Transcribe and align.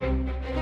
Thank 0.00 0.56
you. 0.56 0.59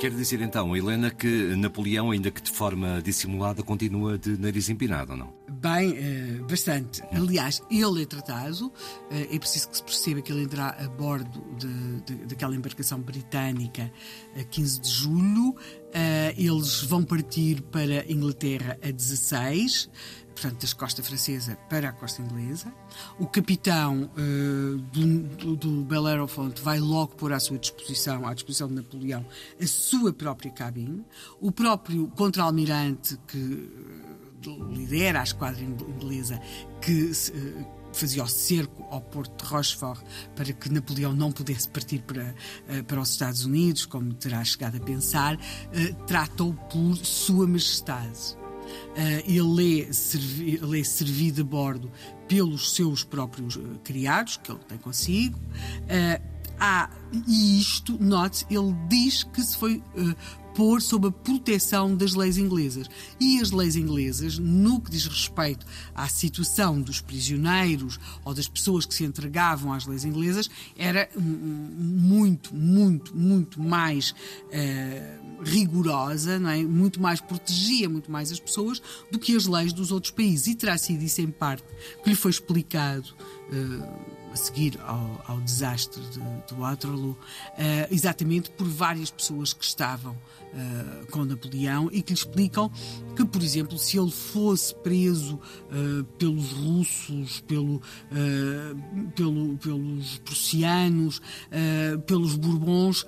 Quer 0.00 0.10
dizer 0.10 0.40
então, 0.42 0.76
Helena, 0.76 1.10
que 1.10 1.54
Napoleão, 1.56 2.10
ainda 2.10 2.30
que 2.30 2.42
de 2.42 2.50
forma 2.50 3.00
dissimulada, 3.00 3.62
continua 3.62 4.18
de 4.18 4.36
nariz 4.38 4.68
empinado, 4.68 5.12
ou 5.12 5.18
não? 5.18 5.32
Bem, 5.48 5.96
eh, 5.96 6.40
bastante. 6.48 7.02
Aliás, 7.10 7.62
ele 7.70 8.02
é 8.02 8.04
tratado, 8.04 8.70
eh, 9.10 9.28
é 9.34 9.38
preciso 9.38 9.70
que 9.70 9.76
se 9.78 9.82
perceba 9.82 10.20
que 10.20 10.30
ele 10.30 10.42
entra 10.42 10.70
a 10.70 10.88
bordo 10.88 11.42
de, 11.56 12.00
de, 12.02 12.26
daquela 12.26 12.54
embarcação 12.54 13.00
britânica 13.00 13.90
a 14.38 14.44
15 14.44 14.80
de 14.80 14.90
julho. 14.90 15.56
Eh, 16.36 16.42
eles 16.42 16.82
vão 16.82 17.02
partir 17.02 17.62
para 17.62 18.02
a 18.02 18.12
Inglaterra 18.12 18.78
a 18.82 18.90
16 18.90 19.90
portanto, 20.34 20.66
da 20.66 20.74
costa 20.74 21.02
francesa 21.02 21.56
para 21.70 21.88
a 21.88 21.92
costa 21.92 22.20
inglesa. 22.20 22.72
O 23.18 23.26
capitão 23.26 24.10
uh, 24.16 24.76
do, 24.76 25.56
do, 25.56 25.84
Bel 25.84 26.06
Aerofonte 26.06 26.60
vai 26.60 26.80
logo 26.80 27.14
pôr 27.14 27.32
à 27.32 27.40
sua 27.40 27.58
disposição, 27.58 28.26
à 28.26 28.34
disposição 28.34 28.68
de 28.68 28.74
Napoleão, 28.74 29.24
a 29.60 29.66
sua 29.66 30.12
própria 30.12 30.50
cabine. 30.50 31.04
O 31.40 31.52
próprio 31.52 32.08
contra-almirante 32.16 33.16
que 33.28 33.70
uh, 34.48 34.72
lidera 34.72 35.20
a 35.20 35.22
esquadra 35.22 35.62
inglesa, 35.62 36.40
que 36.80 37.04
uh, 37.04 37.83
fazia 37.94 38.22
o 38.22 38.28
cerco 38.28 38.84
ao 38.90 39.00
porto 39.00 39.44
de 39.44 39.50
Rochefort 39.50 40.02
para 40.34 40.52
que 40.52 40.68
Napoleão 40.70 41.14
não 41.14 41.32
pudesse 41.32 41.68
partir 41.68 42.00
para, 42.02 42.34
para 42.86 43.00
os 43.00 43.10
Estados 43.10 43.44
Unidos, 43.44 43.86
como 43.86 44.12
terá 44.14 44.44
chegado 44.44 44.76
a 44.76 44.80
pensar, 44.80 45.38
trata-o 46.06 46.52
por 46.54 46.96
Sua 46.96 47.46
Majestade. 47.46 48.36
Uh, 48.96 49.22
ele, 49.26 50.80
é 50.80 50.84
servido 50.84 51.42
a 51.42 51.44
bordo 51.44 51.92
pelos 52.26 52.74
seus 52.74 53.04
próprios 53.04 53.58
criados, 53.84 54.38
que 54.38 54.50
ele 54.50 54.60
tem 54.66 54.78
consigo. 54.78 55.38
Há, 56.58 56.88
e 57.26 57.60
isto, 57.60 57.96
note 58.00 58.46
ele 58.48 58.74
diz 58.88 59.24
que 59.24 59.42
se 59.42 59.56
foi 59.56 59.82
pôr 60.54 60.80
sob 60.80 61.08
a 61.08 61.10
proteção 61.10 61.94
das 61.94 62.14
leis 62.14 62.38
inglesas. 62.38 62.88
E 63.20 63.40
as 63.40 63.50
leis 63.50 63.76
inglesas, 63.76 64.38
no 64.38 64.80
que 64.80 64.90
diz 64.90 65.06
respeito 65.06 65.66
à 65.94 66.08
situação 66.08 66.80
dos 66.80 67.00
prisioneiros 67.00 67.98
ou 68.24 68.32
das 68.34 68.48
pessoas 68.48 68.86
que 68.86 68.94
se 68.94 69.04
entregavam 69.04 69.72
às 69.72 69.86
leis 69.86 70.04
inglesas, 70.04 70.48
era 70.76 71.08
muito, 71.16 72.54
muito, 72.54 73.16
muito 73.16 73.60
mais 73.60 74.10
uh, 74.10 75.42
rigorosa, 75.42 76.38
não 76.38 76.50
é? 76.50 76.62
muito 76.62 77.00
mais 77.00 77.20
protegia 77.20 77.88
muito 77.88 78.10
mais 78.10 78.30
as 78.30 78.40
pessoas 78.40 78.80
do 79.10 79.18
que 79.18 79.36
as 79.36 79.46
leis 79.46 79.72
dos 79.72 79.90
outros 79.90 80.12
países. 80.12 80.46
E 80.46 80.54
terá 80.54 80.78
sido 80.78 81.02
isso 81.02 81.20
em 81.20 81.30
parte 81.30 81.64
que 82.02 82.10
lhe 82.10 82.16
foi 82.16 82.30
explicado. 82.30 83.14
Uh, 83.50 84.14
a 84.32 84.36
seguir 84.36 84.80
ao, 84.84 85.24
ao 85.28 85.40
desastre 85.40 86.02
de, 86.10 86.18
de 86.18 86.54
Waterloo, 86.54 87.12
uh, 87.12 87.16
exatamente 87.88 88.50
por 88.50 88.66
várias 88.66 89.08
pessoas 89.08 89.52
que 89.52 89.64
estavam 89.64 90.16
uh, 90.54 91.06
com 91.10 91.24
Napoleão 91.24 91.88
e 91.92 92.02
que 92.02 92.12
lhe 92.12 92.18
explicam 92.18 92.70
que, 93.16 93.24
por 93.24 93.42
exemplo, 93.42 93.78
se 93.78 93.98
ele 93.98 94.10
fosse 94.10 94.74
preso 94.76 95.34
uh, 95.36 96.04
pelos 96.18 96.52
russos, 96.52 97.40
pelo, 97.40 97.80
pelo, 99.14 99.56
pelos 99.58 100.18
prussianos, 100.18 101.20
pelos 102.06 102.36
bourbons, 102.36 103.04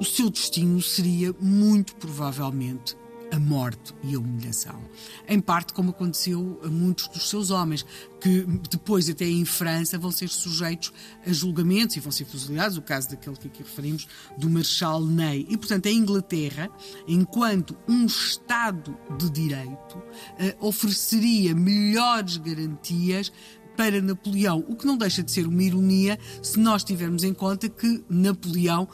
o 0.00 0.04
seu 0.04 0.30
destino 0.30 0.80
seria 0.80 1.34
muito 1.40 1.94
provavelmente 1.96 2.96
a 3.32 3.38
morte 3.38 3.94
e 4.02 4.14
a 4.14 4.18
humilhação. 4.18 4.80
Em 5.28 5.40
parte, 5.40 5.72
como 5.72 5.90
aconteceu 5.90 6.60
a 6.64 6.68
muitos 6.68 7.08
dos 7.08 7.28
seus 7.28 7.50
homens, 7.50 7.84
que 8.20 8.44
depois, 8.68 9.08
até 9.08 9.24
em 9.24 9.44
França, 9.44 9.98
vão 9.98 10.10
ser 10.10 10.28
sujeitos 10.28 10.92
a 11.26 11.32
julgamentos 11.32 11.96
e 11.96 12.00
vão 12.00 12.12
ser 12.12 12.24
fuzilados. 12.24 12.76
O 12.76 12.82
caso 12.82 13.08
daquele 13.10 13.36
que 13.36 13.48
aqui 13.48 13.62
referimos, 13.62 14.06
do 14.36 14.50
Marshal 14.50 15.04
Ney. 15.04 15.46
E, 15.48 15.56
portanto, 15.56 15.86
a 15.86 15.92
Inglaterra, 15.92 16.68
enquanto 17.06 17.76
um 17.88 18.06
Estado 18.06 18.96
de 19.18 19.30
Direito, 19.30 20.02
eh, 20.38 20.56
ofereceria 20.60 21.54
melhores 21.54 22.36
garantias 22.36 23.32
para 23.76 24.02
Napoleão, 24.02 24.62
o 24.68 24.76
que 24.76 24.84
não 24.86 24.94
deixa 24.94 25.22
de 25.22 25.30
ser 25.30 25.46
uma 25.46 25.62
ironia 25.62 26.18
se 26.42 26.58
nós 26.58 26.84
tivermos 26.84 27.24
em 27.24 27.32
conta 27.32 27.66
que 27.66 28.04
Napoleão 28.10 28.86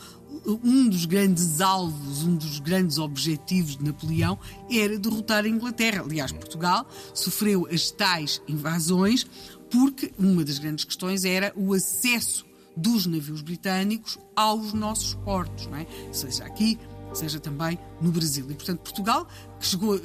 um 0.46 0.88
dos 0.88 1.04
grandes 1.04 1.60
alvos, 1.60 2.22
um 2.22 2.36
dos 2.36 2.60
grandes 2.60 2.98
objetivos 2.98 3.76
de 3.76 3.84
Napoleão 3.84 4.38
era 4.70 4.98
derrotar 4.98 5.44
a 5.44 5.48
Inglaterra. 5.48 6.02
Aliás, 6.02 6.32
Portugal 6.32 6.86
sofreu 7.12 7.66
as 7.70 7.90
tais 7.90 8.40
invasões 8.46 9.26
porque 9.70 10.12
uma 10.18 10.44
das 10.44 10.58
grandes 10.58 10.84
questões 10.84 11.24
era 11.24 11.52
o 11.56 11.74
acesso 11.74 12.46
dos 12.76 13.06
navios 13.06 13.40
britânicos 13.40 14.18
aos 14.34 14.72
nossos 14.72 15.14
portos, 15.14 15.66
não 15.66 15.78
é? 15.78 15.86
seja 16.12 16.44
aqui, 16.44 16.78
seja 17.14 17.40
também 17.40 17.78
no 18.00 18.10
Brasil. 18.10 18.46
E, 18.50 18.54
portanto, 18.54 18.80
Portugal, 18.80 19.26
que 19.58 19.66
chegou, 19.66 19.96
eh, 19.96 20.00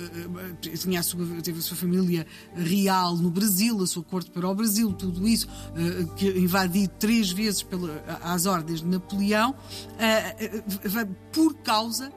eh, 0.66 0.75
tinha 0.75 1.00
a 1.00 1.03
sua, 1.03 1.25
teve 1.41 1.59
a 1.59 1.62
sua 1.62 1.78
família 1.78 2.25
real 2.56 3.16
no 3.17 3.29
Brasil, 3.29 3.81
a 3.81 3.88
sua 3.88 4.03
corte 4.03 4.31
para 4.31 4.47
o 4.47 4.56
Brasil, 4.56 4.94
tudo 4.94 5.28
isso, 5.28 5.47
eh, 5.75 6.06
que 6.16 6.28
invadido 6.29 6.94
três 7.00 7.31
vezes 7.31 7.63
pela, 7.63 8.03
às 8.23 8.45
ordens 8.45 8.81
de 8.81 8.88
Napoleão, 8.88 9.56
por 11.31 11.56
causa 11.56 12.11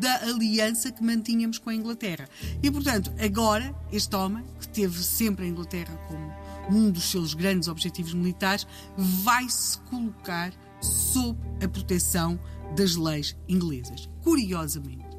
da 0.00 0.22
aliança 0.22 0.90
que 0.90 1.02
mantínhamos 1.02 1.58
com 1.58 1.70
a 1.70 1.74
Inglaterra. 1.74 2.28
E, 2.62 2.70
portanto, 2.70 3.12
agora, 3.22 3.74
este 3.92 4.14
homem, 4.16 4.44
que 4.60 4.68
teve 4.68 5.02
sempre 5.02 5.44
a 5.44 5.48
Inglaterra 5.48 5.94
como 6.08 6.34
um 6.70 6.90
dos 6.90 7.10
seus 7.10 7.34
grandes 7.34 7.68
objetivos 7.68 8.14
militares, 8.14 8.66
vai 8.96 9.48
se 9.48 9.78
colocar 9.78 10.52
sob 10.80 11.38
a 11.62 11.68
proteção 11.68 12.38
das 12.76 12.96
leis 12.96 13.36
inglesas. 13.48 14.08
Curiosamente, 14.22 15.14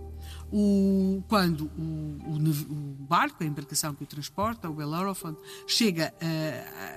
o, 0.51 1.23
quando 1.27 1.71
o, 1.77 2.17
o, 2.27 2.35
o, 2.37 2.95
barco, 3.05 3.43
a 3.43 3.45
embarcação 3.45 3.93
que 3.93 4.03
o 4.03 4.07
transporta, 4.07 4.69
o 4.69 4.73
Bellerophon, 4.73 5.35
chega 5.67 6.13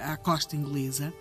à 0.02 0.16
costa 0.16 0.54
inglesa, 0.56 1.12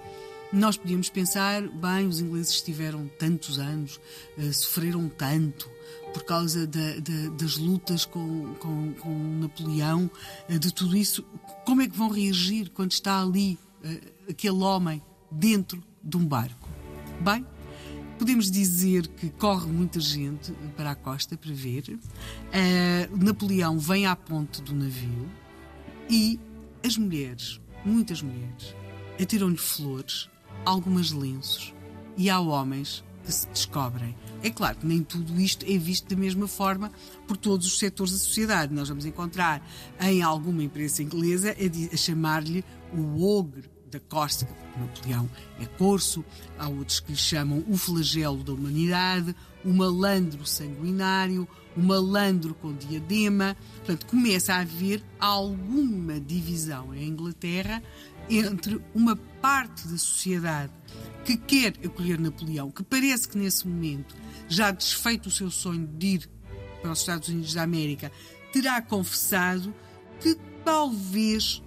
nós 0.51 0.77
podíamos 0.77 1.09
pensar, 1.09 1.61
bem, 1.61 2.07
os 2.07 2.19
ingleses 2.19 2.53
estiveram 2.53 3.07
tantos 3.19 3.59
anos, 3.59 3.99
uh, 4.37 4.53
sofreram 4.53 5.09
tanto 5.09 5.69
por 6.13 6.23
causa 6.23 6.65
da, 6.65 6.99
da, 6.99 7.29
das 7.37 7.57
lutas 7.57 8.05
com, 8.05 8.53
com, 8.55 8.93
com 8.93 9.39
Napoleão, 9.39 10.09
uh, 10.49 10.59
de 10.59 10.73
tudo 10.73 10.95
isso, 10.95 11.23
como 11.65 11.81
é 11.81 11.87
que 11.87 11.97
vão 11.97 12.09
reagir 12.09 12.69
quando 12.69 12.91
está 12.91 13.21
ali 13.21 13.59
uh, 13.83 14.31
aquele 14.31 14.63
homem 14.63 15.03
dentro 15.29 15.83
de 16.01 16.15
um 16.15 16.25
barco? 16.25 16.69
Bem, 17.19 17.45
Podemos 18.17 18.49
dizer 18.49 19.07
que 19.07 19.29
corre 19.29 19.71
muita 19.71 19.99
gente 19.99 20.51
para 20.75 20.91
a 20.91 20.95
costa 20.95 21.37
para 21.37 21.53
ver. 21.53 21.83
Uh, 21.89 23.17
Napoleão 23.23 23.77
vem 23.77 24.05
à 24.07 24.15
ponte 24.15 24.61
do 24.61 24.73
navio 24.73 25.29
e 26.09 26.39
as 26.83 26.97
mulheres, 26.97 27.61
muitas 27.85 28.21
mulheres, 28.21 28.75
atiram-lhe 29.21 29.57
flores, 29.57 30.29
algumas 30.65 31.11
lenços 31.11 31.73
e 32.17 32.29
há 32.29 32.39
homens 32.39 33.03
que 33.23 33.31
se 33.31 33.47
descobrem. 33.49 34.15
É 34.41 34.49
claro 34.49 34.77
que 34.77 34.85
nem 34.87 35.03
tudo 35.03 35.39
isto 35.39 35.65
é 35.67 35.77
visto 35.77 36.07
da 36.07 36.15
mesma 36.15 36.47
forma 36.47 36.91
por 37.27 37.37
todos 37.37 37.67
os 37.67 37.77
setores 37.77 38.13
da 38.13 38.19
sociedade. 38.19 38.73
Nós 38.73 38.89
vamos 38.89 39.05
encontrar 39.05 39.61
em 39.99 40.21
alguma 40.23 40.63
imprensa 40.63 41.03
inglesa 41.03 41.51
a, 41.51 41.93
a 41.93 41.97
chamar-lhe 41.97 42.63
o 42.93 43.23
ogre 43.37 43.76
da 43.97 43.99
Costa, 44.07 44.47
Napoleão 44.77 45.29
é 45.59 45.65
corso, 45.65 46.23
há 46.57 46.67
outros 46.67 46.99
que 46.99 47.11
lhe 47.11 47.17
chamam 47.17 47.63
o 47.67 47.75
flagelo 47.77 48.43
da 48.43 48.53
humanidade, 48.53 49.35
o 49.65 49.73
malandro 49.73 50.45
sanguinário, 50.45 51.47
o 51.75 51.81
malandro 51.81 52.53
com 52.53 52.73
diadema. 52.73 53.57
Portanto, 53.77 54.05
começa 54.05 54.53
a 54.53 54.59
haver 54.59 55.03
alguma 55.19 56.19
divisão 56.19 56.93
em 56.93 57.07
Inglaterra 57.07 57.81
entre 58.29 58.81
uma 58.93 59.15
parte 59.41 59.87
da 59.87 59.97
sociedade 59.97 60.71
que 61.25 61.37
quer 61.37 61.73
acolher 61.85 62.19
Napoleão, 62.19 62.71
que 62.71 62.83
parece 62.83 63.27
que 63.27 63.37
nesse 63.37 63.67
momento, 63.67 64.15
já 64.47 64.71
desfeito 64.71 65.27
o 65.29 65.31
seu 65.31 65.49
sonho 65.49 65.85
de 65.85 66.07
ir 66.07 66.29
para 66.81 66.91
os 66.91 66.99
Estados 66.99 67.27
Unidos 67.27 67.53
da 67.53 67.63
América, 67.63 68.11
terá 68.53 68.81
confessado 68.81 69.73
que 70.21 70.37
talvez 70.63 71.61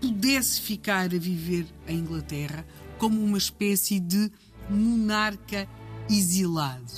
pudesse 0.00 0.60
ficar 0.60 1.04
a 1.14 1.18
viver 1.18 1.66
em 1.86 1.98
Inglaterra 1.98 2.66
como 2.98 3.22
uma 3.22 3.38
espécie 3.38 4.00
de 4.00 4.30
monarca 4.70 5.68
exilado. 6.08 6.92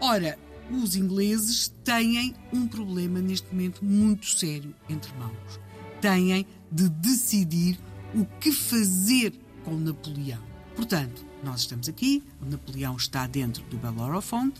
Ora, 0.00 0.38
os 0.70 0.96
ingleses 0.96 1.72
têm 1.84 2.34
um 2.52 2.66
problema 2.66 3.20
neste 3.20 3.46
momento 3.52 3.84
muito 3.84 4.26
sério 4.26 4.74
entre 4.88 5.12
mãos. 5.16 5.60
Têm 6.00 6.46
de 6.70 6.88
decidir 6.88 7.78
o 8.14 8.24
que 8.40 8.52
fazer 8.52 9.32
com 9.64 9.76
Napoleão. 9.76 10.42
Portanto, 10.76 11.24
nós 11.42 11.60
estamos 11.60 11.88
aqui, 11.88 12.22
o 12.40 12.46
Napoleão 12.46 12.96
está 12.96 13.26
dentro 13.26 13.62
do 13.64 13.76
Bellerophon, 13.76 14.50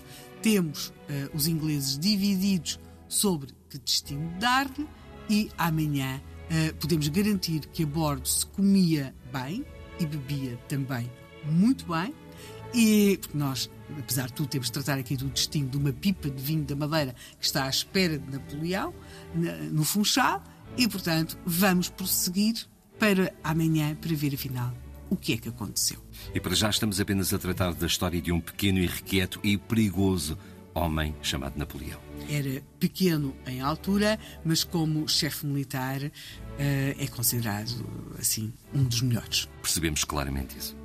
temos 0.43 0.89
uh, 0.89 0.93
os 1.35 1.47
ingleses 1.47 1.99
divididos 1.99 2.79
sobre 3.09 3.55
que 3.69 3.79
destino 3.79 4.31
dar-lhe 4.39 4.87
e 5.29 5.51
amanhã 5.57 6.21
uh, 6.51 6.75
podemos 6.77 7.09
garantir 7.09 7.61
que 7.73 7.83
a 7.83 7.87
bordo 7.87 8.27
se 8.27 8.47
comia 8.47 9.15
bem 9.33 9.65
e 9.99 10.07
bebia 10.07 10.59
também 10.69 11.11
muito 11.45 11.87
bem. 11.87 12.15
E 12.75 13.19
porque 13.19 13.39
nós, 13.39 13.71
apesar 13.99 14.27
de 14.27 14.33
tudo, 14.33 14.49
temos 14.49 14.67
de 14.67 14.73
tratar 14.73 14.99
aqui 14.99 15.17
do 15.17 15.27
destino 15.27 15.69
de 15.69 15.77
uma 15.77 15.93
pipa 15.93 16.29
de 16.29 16.43
vinho 16.43 16.65
da 16.65 16.75
Madeira 16.75 17.15
que 17.39 17.47
está 17.47 17.65
à 17.65 17.69
espera 17.69 18.19
de 18.19 18.33
Napoleão, 18.33 18.93
no 19.71 19.85
Funchal, 19.85 20.43
e 20.77 20.89
portanto 20.89 21.39
vamos 21.47 21.89
prosseguir 21.89 22.67
para 22.99 23.33
amanhã 23.45 23.95
para 23.95 24.15
ver 24.15 24.35
afinal 24.35 24.73
o 25.09 25.17
que 25.17 25.35
é 25.35 25.37
que 25.37 25.49
aconteceu. 25.49 26.03
E 26.35 26.41
para 26.41 26.55
já 26.55 26.69
estamos 26.69 26.99
apenas 26.99 27.33
a 27.33 27.39
tratar 27.39 27.75
da 27.75 27.87
história 27.87 28.21
de 28.21 28.33
um 28.33 28.41
pequeno, 28.41 28.79
irrequieto 28.79 29.39
e 29.45 29.57
perigoso 29.57 30.37
homem 30.75 31.15
chamado 31.23 31.57
Napoleão. 31.57 32.01
Era 32.29 32.63
pequeno 32.79 33.35
em 33.47 33.61
altura, 33.61 34.19
mas 34.45 34.65
como 34.65 35.09
chefe 35.09 35.47
militar 35.47 36.01
eh, 36.59 36.97
é 36.99 37.07
considerado 37.07 38.15
assim 38.19 38.53
um 38.73 38.85
dos 38.85 39.03
melhores. 39.03 39.49
Percebemos 39.63 40.05
claramente 40.05 40.57
isso. 40.59 40.84